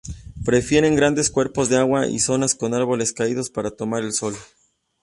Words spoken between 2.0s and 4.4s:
y zonas con árboles caídos para tomar el sol.